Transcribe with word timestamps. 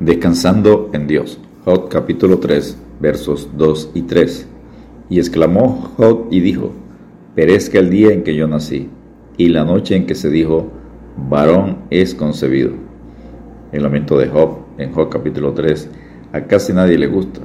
Descansando 0.00 0.90
en 0.92 1.08
Dios. 1.08 1.40
Job 1.64 1.88
capítulo 1.88 2.38
3, 2.38 2.78
versos 3.00 3.48
2 3.56 3.90
y 3.94 4.02
3. 4.02 4.46
Y 5.10 5.18
exclamó 5.18 5.92
Job 5.96 6.28
y 6.30 6.38
dijo, 6.38 6.70
Perezca 7.34 7.80
el 7.80 7.90
día 7.90 8.12
en 8.12 8.22
que 8.22 8.36
yo 8.36 8.46
nací, 8.46 8.88
y 9.36 9.48
la 9.48 9.64
noche 9.64 9.96
en 9.96 10.06
que 10.06 10.14
se 10.14 10.30
dijo, 10.30 10.70
varón 11.28 11.78
es 11.90 12.14
concebido. 12.14 12.70
El 13.72 13.82
lamento 13.82 14.16
de 14.16 14.28
Job 14.28 14.58
en 14.78 14.92
Job 14.92 15.08
capítulo 15.08 15.52
3 15.52 15.90
a 16.32 16.42
casi 16.42 16.72
nadie 16.72 16.96
le 16.96 17.08
gusta. 17.08 17.40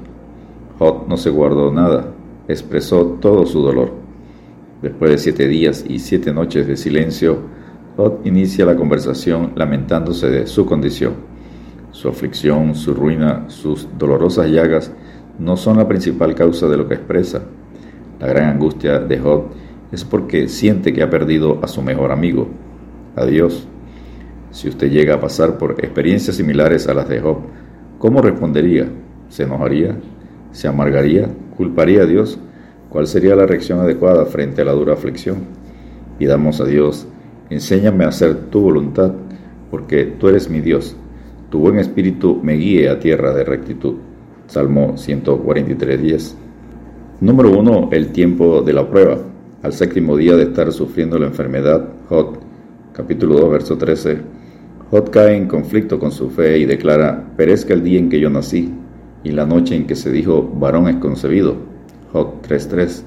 Job 0.78 1.08
no 1.08 1.18
se 1.18 1.32
guardó 1.32 1.74
nada, 1.74 2.14
expresó 2.48 3.18
todo 3.20 3.48
su 3.48 3.64
dolor. 3.64 3.94
Después 4.84 5.10
de 5.10 5.18
siete 5.18 5.48
días 5.48 5.84
y 5.90 5.98
siete 5.98 6.32
noches 6.32 6.68
de 6.68 6.78
silencio, 6.78 7.40
Job 7.98 8.20
inicia 8.26 8.64
la 8.64 8.76
conversación 8.76 9.54
lamentándose 9.56 10.30
de 10.30 10.46
su 10.46 10.68
condición. 10.68 11.33
Su 12.04 12.10
aflicción, 12.10 12.76
su 12.76 12.94
ruina, 12.94 13.46
sus 13.48 13.88
dolorosas 13.98 14.50
llagas 14.50 14.92
no 15.40 15.56
son 15.56 15.78
la 15.78 15.88
principal 15.88 16.36
causa 16.36 16.68
de 16.68 16.76
lo 16.76 16.86
que 16.86 16.96
expresa. 16.96 17.44
La 18.20 18.28
gran 18.28 18.50
angustia 18.50 19.00
de 19.00 19.20
Job 19.20 19.46
es 19.90 20.04
porque 20.04 20.50
siente 20.50 20.92
que 20.92 21.02
ha 21.02 21.10
perdido 21.10 21.60
a 21.64 21.68
su 21.70 21.82
mejor 21.82 22.12
amigo, 22.12 22.50
a 23.16 23.26
Dios. 23.26 23.70
Si 24.52 24.68
usted 24.68 24.92
llega 24.92 25.14
a 25.14 25.22
pasar 25.22 25.58
por 25.58 25.80
experiencias 25.80 26.36
similares 26.36 26.90
a 26.90 26.94
las 26.94 27.08
de 27.08 27.22
Job, 27.22 27.38
¿cómo 28.00 28.22
respondería? 28.22 28.86
¿Se 29.30 29.44
enojaría? 29.44 29.96
¿Se 30.52 30.68
amargaría? 30.68 31.30
¿Culparía 31.56 32.02
a 32.02 32.06
Dios? 32.06 32.38
¿Cuál 32.90 33.08
sería 33.08 33.34
la 33.34 33.46
reacción 33.46 33.80
adecuada 33.80 34.26
frente 34.26 34.62
a 34.62 34.66
la 34.66 34.74
dura 34.74 34.92
aflicción? 34.92 35.46
Pidamos 36.20 36.60
a 36.60 36.66
Dios, 36.66 37.08
enséñame 37.50 38.04
a 38.04 38.10
hacer 38.10 38.50
tu 38.50 38.60
voluntad, 38.60 39.14
porque 39.72 40.04
tú 40.04 40.28
eres 40.28 40.50
mi 40.50 40.60
Dios 40.60 40.98
tu 41.54 41.60
buen 41.60 41.78
espíritu 41.78 42.40
me 42.42 42.54
guíe 42.54 42.90
a 42.90 42.98
tierra 42.98 43.32
de 43.32 43.44
rectitud. 43.44 43.98
Salmo 44.48 44.98
143, 44.98 46.02
10. 46.02 46.38
Número 47.22 47.52
1. 47.52 47.90
El 47.92 48.08
tiempo 48.08 48.64
de 48.64 48.74
la 48.74 48.90
prueba. 48.90 49.20
Al 49.62 49.72
séptimo 49.72 50.18
día 50.18 50.36
de 50.36 50.46
estar 50.46 50.74
sufriendo 50.74 51.20
la 51.20 51.28
enfermedad, 51.28 51.90
Jod, 52.10 52.38
capítulo 52.92 53.36
2, 53.36 53.52
verso 53.52 53.78
13, 53.78 54.18
Jod 54.90 55.10
cae 55.12 55.38
en 55.38 55.48
conflicto 55.48 56.00
con 56.00 56.12
su 56.12 56.32
fe 56.32 56.58
y 56.58 56.66
declara, 56.66 57.24
perezca 57.38 57.76
el 57.76 57.84
día 57.84 58.00
en 58.00 58.10
que 58.10 58.20
yo 58.20 58.32
nací 58.32 58.74
y 59.24 59.30
la 59.30 59.46
noche 59.46 59.76
en 59.76 59.86
que 59.86 59.96
se 59.96 60.12
dijo, 60.12 60.42
varón 60.56 60.88
es 60.88 60.96
concebido. 60.96 61.58
Jod 62.14 62.42
3.3. 62.50 63.04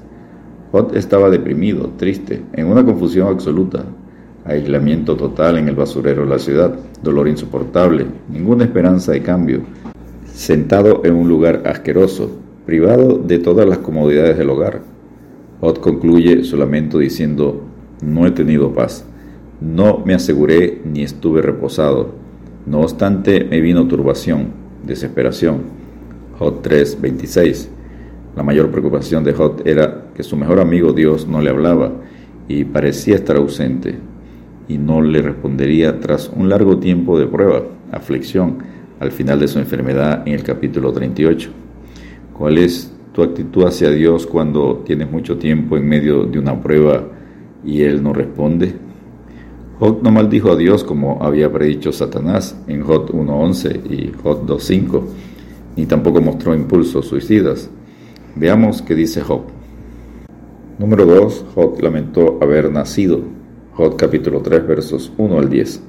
Jod 0.71 0.95
estaba 0.95 1.29
deprimido, 1.29 1.91
triste, 1.97 2.43
en 2.53 2.67
una 2.67 2.85
confusión 2.85 3.27
absoluta, 3.27 3.83
aislamiento 4.47 5.15
total 5.15 5.57
en 5.57 5.67
el 5.67 5.75
basurero 5.75 6.23
de 6.23 6.29
la 6.29 6.39
ciudad, 6.39 6.73
dolor 7.03 7.27
insoportable, 7.27 8.05
ninguna 8.29 8.63
esperanza 8.63 9.11
de 9.11 9.21
cambio, 9.21 9.61
sentado 10.25 11.01
en 11.03 11.15
un 11.15 11.27
lugar 11.27 11.63
asqueroso, 11.65 12.31
privado 12.65 13.17
de 13.17 13.39
todas 13.39 13.67
las 13.67 13.79
comodidades 13.79 14.37
del 14.37 14.49
hogar. 14.49 14.81
Ott 15.59 15.79
concluye 15.79 16.43
su 16.43 16.57
lamento 16.57 16.99
diciendo, 16.99 17.61
no 18.01 18.25
he 18.25 18.31
tenido 18.31 18.73
paz, 18.73 19.05
no 19.59 20.03
me 20.05 20.13
aseguré 20.13 20.81
ni 20.85 21.03
estuve 21.03 21.41
reposado, 21.41 22.11
no 22.65 22.81
obstante 22.81 23.43
me 23.43 23.59
vino 23.59 23.87
turbación, 23.87 24.49
desesperación. 24.85 25.77
Jot 26.37 26.61
3:26. 26.61 27.69
La 28.35 28.43
mayor 28.43 28.69
preocupación 28.69 29.23
de 29.23 29.33
Jot 29.33 29.65
era 29.65 30.11
que 30.13 30.21
su 30.21 30.37
mejor 30.37 30.59
amigo 30.59 30.93
Dios 30.93 31.27
no 31.27 31.41
le 31.41 31.49
hablaba 31.49 31.91
y 32.47 32.65
parecía 32.65 33.15
estar 33.15 33.37
ausente 33.37 33.95
y 34.67 34.77
no 34.77 35.01
le 35.01 35.21
respondería 35.21 35.99
tras 35.99 36.29
un 36.35 36.49
largo 36.49 36.77
tiempo 36.77 37.17
de 37.17 37.27
prueba, 37.27 37.63
aflicción, 37.91 38.57
al 38.99 39.11
final 39.11 39.39
de 39.39 39.47
su 39.47 39.59
enfermedad 39.59 40.27
en 40.27 40.33
el 40.33 40.43
capítulo 40.43 40.91
38. 40.91 41.49
¿Cuál 42.33 42.57
es 42.57 42.91
tu 43.13 43.23
actitud 43.23 43.63
hacia 43.65 43.91
Dios 43.91 44.25
cuando 44.27 44.83
tienes 44.85 45.09
mucho 45.09 45.37
tiempo 45.37 45.77
en 45.77 45.87
medio 45.87 46.25
de 46.25 46.39
una 46.39 46.59
prueba 46.61 47.07
y 47.63 47.81
Él 47.83 48.03
no 48.03 48.13
responde? 48.13 48.73
Job 49.79 49.99
no 50.01 50.11
maldijo 50.11 50.51
a 50.51 50.55
Dios 50.55 50.83
como 50.83 51.23
había 51.23 51.51
predicho 51.51 51.91
Satanás 51.91 52.59
en 52.67 52.81
Job 52.81 53.11
1.11 53.11 53.91
y 53.91 54.11
Job 54.23 54.47
2.5, 54.47 55.03
ni 55.75 55.85
tampoco 55.85 56.19
mostró 56.19 56.55
impulsos 56.55 57.05
suicidas. 57.05 57.69
Veamos 58.35 58.81
qué 58.81 58.95
dice 58.95 59.21
Job. 59.21 59.43
Número 60.79 61.05
2. 61.05 61.45
Job 61.53 61.79
lamentó 61.81 62.39
haber 62.41 62.71
nacido 62.71 63.36
Jod 63.77 63.95
capítulo 63.95 64.41
3 64.41 64.65
versos 64.65 65.13
1 65.19 65.37
al 65.37 65.49
10. 65.51 65.83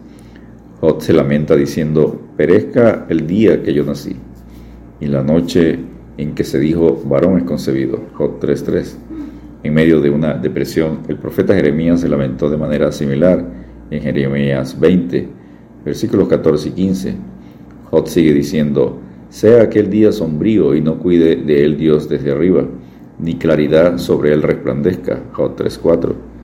Jod 0.82 1.00
se 1.00 1.14
lamenta 1.14 1.56
diciendo, 1.56 2.20
perezca 2.36 3.06
el 3.08 3.26
día 3.26 3.62
que 3.62 3.72
yo 3.72 3.82
nací, 3.82 4.14
y 5.00 5.06
la 5.06 5.22
noche 5.22 5.78
en 6.18 6.34
que 6.34 6.44
se 6.44 6.58
dijo, 6.58 7.02
varón 7.06 7.38
es 7.38 7.44
concebido. 7.44 7.98
Jod 8.12 8.40
3.3. 8.40 8.94
En 9.62 9.72
medio 9.72 10.02
de 10.02 10.10
una 10.10 10.34
depresión, 10.34 10.98
el 11.08 11.16
profeta 11.16 11.54
Jeremías 11.54 12.02
se 12.02 12.10
lamentó 12.10 12.50
de 12.50 12.58
manera 12.58 12.92
similar 12.92 13.42
en 13.90 14.02
Jeremías 14.02 14.78
20, 14.78 15.26
versículos 15.82 16.28
14 16.28 16.68
y 16.68 16.72
15. 16.72 17.14
Jod 17.90 18.04
sigue 18.04 18.34
diciendo, 18.34 19.00
sea 19.30 19.62
aquel 19.62 19.88
día 19.88 20.12
sombrío 20.12 20.74
y 20.74 20.82
no 20.82 20.98
cuide 20.98 21.36
de 21.36 21.64
él 21.64 21.78
Dios 21.78 22.06
desde 22.06 22.32
arriba, 22.32 22.66
ni 23.18 23.36
claridad 23.36 23.96
sobre 23.96 24.34
él 24.34 24.42
resplandezca. 24.42 25.22
Jod 25.32 25.52
3.4 25.52 26.37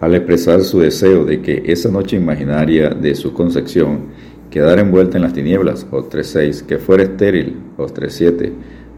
al 0.00 0.14
expresar 0.14 0.60
su 0.60 0.80
deseo 0.80 1.24
de 1.24 1.40
que 1.40 1.62
esa 1.66 1.90
noche 1.90 2.16
imaginaria 2.16 2.90
de 2.90 3.14
su 3.14 3.32
concepción 3.32 4.06
quedara 4.50 4.82
envuelta 4.82 5.16
en 5.16 5.22
las 5.22 5.32
tinieblas, 5.32 5.86
Job 5.90 6.10
3.6, 6.10 6.66
que 6.66 6.78
fuera 6.78 7.02
estéril, 7.02 7.56
Job 7.76 7.92
3.7, 7.92 8.52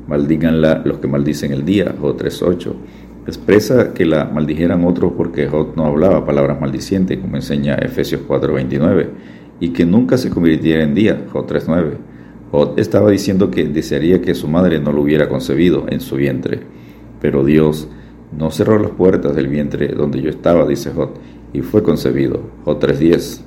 maldíganla 0.07 0.83
los 0.85 0.99
que 0.99 1.09
maldicen 1.09 1.53
el 1.53 1.65
día, 1.65 1.95
Job 2.01 2.17
3.8, 2.19 2.73
expresa 3.27 3.93
que 3.93 4.07
la 4.07 4.25
maldijeran 4.25 4.85
otros 4.85 5.13
porque 5.17 5.47
Job 5.47 5.75
no 5.77 5.87
hablaba 5.87 6.25
palabras 6.25 6.61
maldicientes, 6.61 7.19
como 7.19 7.37
enseña 7.37 7.75
Efesios 7.77 8.23
4.29, 8.27 9.07
y 9.61 9.71
que 9.71 9.85
nunca 9.85 10.17
se 10.17 10.31
convirtiera 10.31 10.83
en 10.83 10.95
día, 10.95 11.25
Job 11.33 11.47
3.9. 11.47 11.93
Job 12.51 12.75
estaba 12.79 13.11
diciendo 13.11 13.51
que 13.51 13.65
desearía 13.65 14.23
que 14.23 14.35
su 14.35 14.49
madre 14.49 14.81
no 14.81 14.93
lo 14.93 15.03
hubiera 15.03 15.29
concebido 15.29 15.87
en 15.91 16.01
su 16.01 16.17
vientre, 16.17 16.61
pero 17.21 17.45
Dios 17.45 17.89
no 18.37 18.51
cerró 18.51 18.79
las 18.79 18.91
puertas 18.91 19.35
del 19.35 19.49
vientre 19.49 19.89
donde 19.89 20.21
yo 20.21 20.31
estaba, 20.31 20.67
dice 20.67 20.91
Jod, 20.91 21.11
y 21.53 21.61
fue 21.63 21.83
concebido. 21.83 22.41
Jod 22.65 22.79
3.10. 22.79 23.41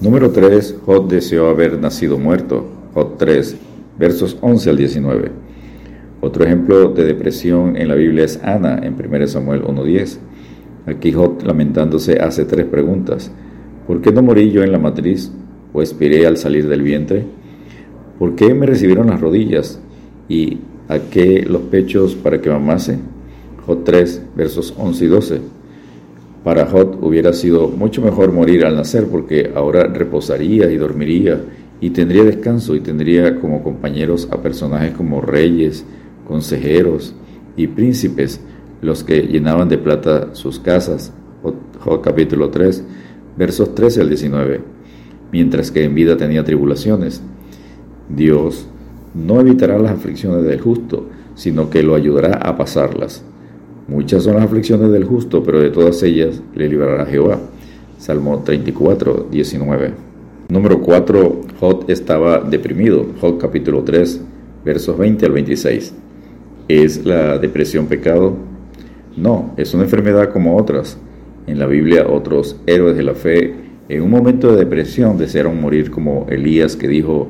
Número 0.00 0.30
3. 0.30 0.80
Jod 0.84 1.10
deseó 1.10 1.48
haber 1.48 1.78
nacido 1.80 2.18
muerto. 2.18 2.64
Jod 2.94 3.16
3, 3.18 3.56
versos 3.98 4.36
11 4.40 4.70
al 4.70 4.76
19. 4.76 5.30
Otro 6.20 6.44
ejemplo 6.44 6.88
de 6.90 7.04
depresión 7.04 7.76
en 7.76 7.88
la 7.88 7.94
Biblia 7.94 8.24
es 8.24 8.40
Ana, 8.42 8.80
en 8.82 8.94
1 8.94 9.26
Samuel 9.26 9.62
1.10. 9.62 10.18
Aquí 10.86 11.12
Jod, 11.12 11.42
lamentándose, 11.42 12.20
hace 12.20 12.44
tres 12.44 12.66
preguntas. 12.66 13.32
¿Por 13.86 14.00
qué 14.00 14.12
no 14.12 14.22
morí 14.22 14.50
yo 14.50 14.62
en 14.62 14.72
la 14.72 14.78
matriz 14.78 15.32
o 15.72 15.82
expiré 15.82 16.26
al 16.26 16.36
salir 16.36 16.68
del 16.68 16.82
vientre? 16.82 17.24
¿Por 18.18 18.34
qué 18.34 18.54
me 18.54 18.66
recibieron 18.66 19.08
las 19.08 19.20
rodillas 19.20 19.80
y 20.28 20.58
a 20.88 20.98
qué 20.98 21.44
los 21.46 21.62
pechos 21.62 22.14
para 22.14 22.40
que 22.40 22.50
mamase? 22.50 22.98
Jod 23.66 23.78
3, 23.78 24.22
versos 24.36 24.72
11 24.78 25.04
y 25.04 25.08
12. 25.08 25.40
Para 26.44 26.66
Jod 26.66 27.02
hubiera 27.02 27.32
sido 27.32 27.66
mucho 27.68 28.00
mejor 28.00 28.30
morir 28.30 28.64
al 28.64 28.76
nacer 28.76 29.08
porque 29.08 29.50
ahora 29.54 29.88
reposaría 29.88 30.70
y 30.70 30.76
dormiría 30.76 31.40
y 31.80 31.90
tendría 31.90 32.22
descanso 32.22 32.76
y 32.76 32.80
tendría 32.80 33.40
como 33.40 33.64
compañeros 33.64 34.28
a 34.30 34.40
personajes 34.40 34.92
como 34.92 35.20
reyes, 35.20 35.84
consejeros 36.28 37.14
y 37.56 37.66
príncipes, 37.66 38.40
los 38.82 39.02
que 39.02 39.22
llenaban 39.22 39.68
de 39.68 39.78
plata 39.78 40.34
sus 40.34 40.60
casas. 40.60 41.12
Jod 41.80 42.00
capítulo 42.02 42.50
3, 42.50 42.84
versos 43.36 43.74
13 43.74 44.02
al 44.02 44.08
19. 44.08 44.60
Mientras 45.32 45.72
que 45.72 45.82
en 45.82 45.94
vida 45.94 46.16
tenía 46.16 46.44
tribulaciones. 46.44 47.20
Dios 48.08 48.68
no 49.12 49.40
evitará 49.40 49.76
las 49.78 49.92
aflicciones 49.92 50.44
del 50.44 50.60
justo, 50.60 51.08
sino 51.34 51.68
que 51.68 51.82
lo 51.82 51.96
ayudará 51.96 52.36
a 52.36 52.56
pasarlas. 52.56 53.24
Muchas 53.88 54.24
son 54.24 54.34
las 54.34 54.44
aflicciones 54.44 54.90
del 54.90 55.04
justo, 55.04 55.42
pero 55.42 55.60
de 55.60 55.70
todas 55.70 56.02
ellas 56.02 56.42
le 56.54 56.68
librará 56.68 57.06
Jehová. 57.06 57.38
Salmo 57.98 58.42
34, 58.44 59.28
19. 59.30 59.92
Número 60.48 60.80
4. 60.80 61.40
Jod 61.60 61.90
estaba 61.90 62.40
deprimido. 62.40 63.06
Jod 63.20 63.38
capítulo 63.38 63.82
3, 63.84 64.20
versos 64.64 64.98
20 64.98 65.26
al 65.26 65.32
26. 65.32 65.94
¿Es 66.68 67.04
la 67.04 67.38
depresión 67.38 67.86
pecado? 67.86 68.36
No, 69.16 69.54
es 69.56 69.72
una 69.72 69.84
enfermedad 69.84 70.32
como 70.32 70.56
otras. 70.56 70.98
En 71.46 71.58
la 71.58 71.66
Biblia 71.66 72.06
otros 72.08 72.56
héroes 72.66 72.96
de 72.96 73.02
la 73.04 73.14
fe 73.14 73.66
en 73.88 74.02
un 74.02 74.10
momento 74.10 74.50
de 74.50 74.58
depresión 74.58 75.16
desearon 75.16 75.60
morir 75.60 75.92
como 75.92 76.26
Elías 76.28 76.74
que 76.74 76.88
dijo, 76.88 77.28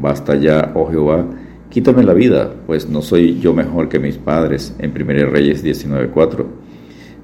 basta 0.00 0.34
ya, 0.34 0.72
oh 0.74 0.90
Jehová, 0.90 1.24
Quítame 1.72 2.02
la 2.02 2.12
vida, 2.12 2.52
pues 2.66 2.86
no 2.86 3.00
soy 3.00 3.40
yo 3.40 3.54
mejor 3.54 3.88
que 3.88 3.98
mis 3.98 4.18
padres, 4.18 4.76
en 4.78 4.90
1 4.90 5.30
Reyes 5.30 5.64
19.4. 5.64 6.44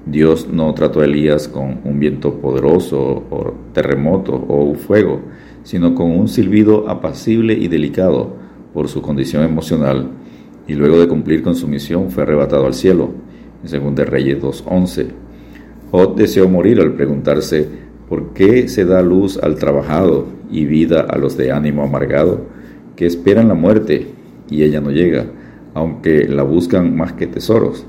Dios 0.07 0.47
no 0.51 0.73
trató 0.73 1.01
a 1.01 1.05
Elías 1.05 1.47
con 1.47 1.81
un 1.83 1.99
viento 1.99 2.33
poderoso 2.41 2.99
o 3.29 3.53
terremoto 3.73 4.33
o 4.33 4.63
un 4.63 4.75
fuego, 4.75 5.21
sino 5.61 5.93
con 5.93 6.09
un 6.09 6.27
silbido 6.27 6.89
apacible 6.89 7.53
y 7.53 7.67
delicado 7.67 8.37
por 8.73 8.87
su 8.87 9.03
condición 9.03 9.43
emocional, 9.43 10.09
y 10.67 10.73
luego 10.73 10.99
de 10.99 11.07
cumplir 11.07 11.43
con 11.43 11.53
su 11.53 11.67
misión 11.67 12.09
fue 12.09 12.23
arrebatado 12.23 12.65
al 12.65 12.73
cielo, 12.73 13.11
en 13.63 13.95
2 13.95 14.09
Reyes 14.09 14.41
2.11. 14.41 15.09
Jod 15.91 16.15
deseó 16.15 16.49
morir 16.49 16.81
al 16.81 16.93
preguntarse 16.93 17.67
por 18.09 18.33
qué 18.33 18.67
se 18.67 18.83
da 18.83 19.03
luz 19.03 19.37
al 19.37 19.57
trabajado 19.57 20.25
y 20.49 20.65
vida 20.65 21.01
a 21.01 21.19
los 21.19 21.37
de 21.37 21.51
ánimo 21.51 21.83
amargado, 21.83 22.47
que 22.95 23.05
esperan 23.05 23.47
la 23.47 23.53
muerte 23.53 24.17
y 24.49 24.63
ella 24.63 24.81
no 24.81 24.91
llega, 24.91 25.25
aunque 25.73 26.27
la 26.27 26.43
buscan 26.43 26.95
más 26.95 27.13
que 27.13 27.27
tesoros, 27.27 27.85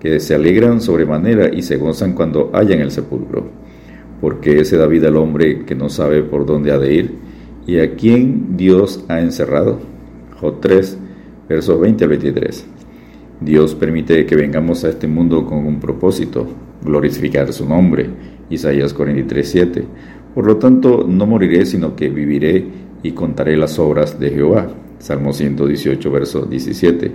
que 0.00 0.20
se 0.20 0.34
alegran 0.34 0.80
sobremanera 0.80 1.54
y 1.54 1.62
se 1.62 1.76
gozan 1.76 2.12
cuando 2.12 2.50
hallan 2.52 2.80
el 2.80 2.90
sepulcro. 2.90 3.46
Porque 4.20 4.64
se 4.64 4.76
da 4.76 4.86
vida 4.86 5.08
al 5.08 5.16
hombre 5.16 5.64
que 5.64 5.74
no 5.74 5.88
sabe 5.88 6.22
por 6.22 6.46
dónde 6.46 6.72
ha 6.72 6.78
de 6.78 6.94
ir 6.94 7.14
y 7.66 7.78
a 7.78 7.94
quién 7.94 8.56
Dios 8.56 9.04
ha 9.08 9.20
encerrado. 9.20 9.80
Job 10.40 10.60
3, 10.60 10.98
versos 11.48 11.80
20 11.80 12.04
al 12.04 12.10
23. 12.10 12.66
Dios 13.40 13.74
permite 13.74 14.24
que 14.26 14.36
vengamos 14.36 14.84
a 14.84 14.90
este 14.90 15.08
mundo 15.08 15.44
con 15.44 15.66
un 15.66 15.80
propósito, 15.80 16.46
glorificar 16.84 17.52
su 17.52 17.68
nombre. 17.68 18.08
Isaías 18.50 18.94
43, 18.94 19.48
7. 19.48 19.84
Por 20.34 20.46
lo 20.46 20.56
tanto, 20.56 21.04
no 21.08 21.26
moriré, 21.26 21.66
sino 21.66 21.96
que 21.96 22.08
viviré 22.08 22.64
y 23.02 23.12
contaré 23.12 23.56
las 23.56 23.78
obras 23.78 24.18
de 24.18 24.30
Jehová. 24.30 24.68
Salmo 24.98 25.32
118, 25.32 26.10
verso 26.10 26.42
17. 26.42 27.12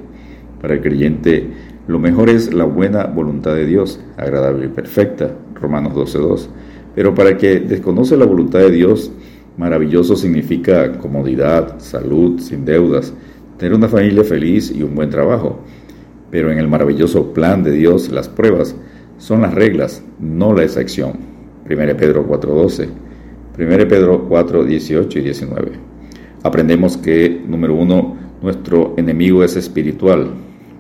Para 0.62 0.74
el 0.76 0.82
creyente, 0.82 1.48
lo 1.88 2.00
mejor 2.00 2.30
es 2.30 2.54
la 2.54 2.66
buena 2.66 3.06
voluntad 3.06 3.56
de 3.56 3.66
Dios, 3.66 4.00
agradable 4.18 4.66
y 4.66 4.70
perfecta. 4.70 5.34
Romanos 5.56 5.94
12, 5.94 6.18
2. 6.18 6.50
Pero 6.96 7.16
para 7.16 7.30
el 7.30 7.38
que 7.38 7.60
desconoce 7.60 8.18
la 8.18 8.26
voluntad 8.26 8.60
de 8.60 8.72
Dios, 8.72 9.12
maravilloso 9.58 10.16
significa 10.16 10.98
comodidad, 10.98 11.80
salud, 11.80 12.40
sin 12.40 12.66
deudas, 12.66 13.14
tener 13.58 13.74
una 13.74 13.88
familia 13.88 14.24
feliz 14.24 14.72
y 14.72 14.84
un 14.84 14.96
buen 14.96 15.10
trabajo. 15.10 15.60
Pero 16.30 16.52
en 16.52 16.58
el 16.58 16.68
maravilloso 16.68 17.34
plan 17.34 17.64
de 17.64 17.72
Dios, 17.72 18.10
las 18.10 18.28
pruebas 18.28 18.76
son 19.18 19.42
las 19.42 19.54
reglas, 19.54 20.04
no 20.20 20.54
la 20.54 20.64
excepción. 20.64 21.14
1 21.70 21.98
Pedro 21.98 22.28
4.12, 22.28 22.88
1 23.58 23.88
Pedro 23.88 24.26
4, 24.30 24.66
18 24.66 25.20
y 25.20 25.22
19. 25.24 25.72
Aprendemos 26.44 26.96
que, 26.96 27.42
número 27.48 27.74
uno, 27.74 28.16
nuestro 28.42 28.94
enemigo 28.98 29.44
es 29.44 29.56
espiritual, 29.56 30.32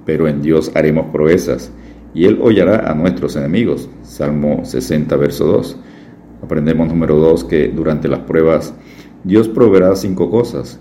pero 0.06 0.28
en 0.28 0.44
Dios 0.44 0.72
haremos 0.76 1.08
proezas, 1.08 1.72
y 2.14 2.26
Él 2.26 2.38
hollará 2.42 2.90
a 2.90 2.94
nuestros 2.94 3.36
enemigos. 3.36 3.90
Salmo 4.04 4.64
60, 4.64 5.16
verso 5.16 5.46
2. 5.46 5.78
Aprendemos, 6.44 6.88
número 6.88 7.16
dos, 7.16 7.44
que 7.44 7.68
durante 7.68 8.08
las 8.08 8.20
pruebas 8.20 8.76
Dios 9.24 9.48
proveerá 9.48 9.96
cinco 9.96 10.30
cosas. 10.30 10.80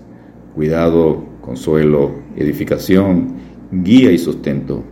Cuidado, 0.53 1.23
consuelo, 1.41 2.11
edificación, 2.35 3.37
guía 3.71 4.11
y 4.11 4.19
sustento. 4.19 4.83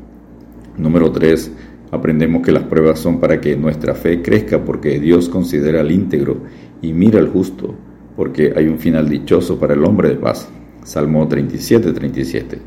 Número 0.75 1.12
3. 1.12 1.51
Aprendemos 1.92 2.42
que 2.42 2.51
las 2.51 2.63
pruebas 2.63 3.00
son 3.00 3.19
para 3.19 3.40
que 3.40 3.56
nuestra 3.56 3.94
fe 3.94 4.22
crezca 4.22 4.66
porque 4.66 5.00
Dios 5.00 5.30
considera 5.30 5.81
al 5.81 5.92
íntegro 5.92 6.38
y 6.86 6.94
mira 6.94 7.20
al 7.20 7.30
justo, 7.30 7.74
porque 8.16 8.54
hay 8.56 8.68
un 8.68 8.78
final 8.78 9.10
dichoso 9.10 9.60
para 9.60 9.74
el 9.74 9.84
hombre 9.84 10.10
de 10.10 10.16
paz. 10.16 10.48
Salmo 10.84 11.28
37, 11.28 11.92
37. 11.92 12.60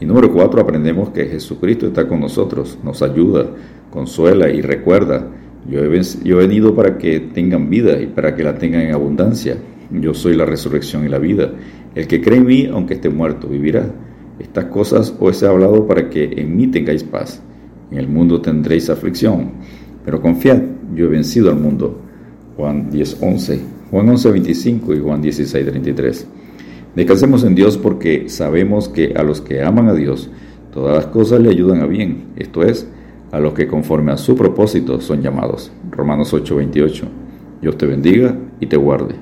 Y 0.00 0.04
número 0.04 0.32
4. 0.32 0.60
Aprendemos 0.60 1.10
que 1.10 1.26
Jesucristo 1.26 1.86
está 1.86 2.08
con 2.08 2.20
nosotros, 2.20 2.78
nos 2.82 3.02
ayuda, 3.02 3.46
consuela 3.90 4.50
y 4.50 4.62
recuerda. 4.62 5.30
Yo 5.70 5.80
he, 5.80 6.02
yo 6.24 6.40
he 6.40 6.46
venido 6.46 6.74
para 6.74 6.98
que 6.98 7.20
tengan 7.20 7.70
vida 7.70 8.00
y 8.00 8.06
para 8.06 8.34
que 8.34 8.42
la 8.42 8.58
tengan 8.58 8.82
en 8.82 8.94
abundancia. 8.94 9.56
Yo 9.92 10.12
soy 10.12 10.34
la 10.34 10.44
resurrección 10.44 11.06
y 11.06 11.08
la 11.08 11.18
vida. 11.18 11.52
El 11.94 12.08
que 12.08 12.20
cree 12.20 12.38
en 12.38 12.46
mí, 12.46 12.68
aunque 12.70 12.94
esté 12.94 13.08
muerto, 13.10 13.46
vivirá. 13.46 13.86
Estas 14.40 14.66
cosas 14.66 15.14
os 15.20 15.40
he 15.40 15.46
hablado 15.46 15.86
para 15.86 16.10
que 16.10 16.24
en 16.36 16.56
mí 16.56 16.66
tengáis 16.66 17.04
paz. 17.04 17.40
En 17.92 17.98
el 17.98 18.08
mundo 18.08 18.40
tendréis 18.40 18.90
aflicción, 18.90 19.52
pero 20.04 20.20
confiad, 20.20 20.60
yo 20.96 21.04
he 21.04 21.08
vencido 21.08 21.50
al 21.50 21.60
mundo. 21.60 22.05
Juan 22.56 22.90
10:11, 22.90 23.60
Juan 23.90 24.08
11:25 24.08 24.94
y 24.94 25.00
Juan 25.00 25.22
16:33. 25.22 26.26
Descansemos 26.94 27.44
en 27.44 27.54
Dios 27.54 27.76
porque 27.76 28.28
sabemos 28.28 28.88
que 28.88 29.14
a 29.16 29.22
los 29.22 29.40
que 29.40 29.62
aman 29.62 29.88
a 29.88 29.94
Dios, 29.94 30.30
todas 30.72 30.96
las 30.96 31.06
cosas 31.06 31.40
le 31.40 31.50
ayudan 31.50 31.80
a 31.80 31.86
bien, 31.86 32.28
esto 32.36 32.62
es, 32.62 32.88
a 33.32 33.40
los 33.40 33.52
que 33.52 33.66
conforme 33.66 34.12
a 34.12 34.16
su 34.16 34.34
propósito 34.34 35.00
son 35.00 35.20
llamados. 35.22 35.70
Romanos 35.90 36.32
8:28. 36.32 37.06
Dios 37.60 37.76
te 37.76 37.86
bendiga 37.86 38.36
y 38.60 38.66
te 38.66 38.76
guarde. 38.76 39.14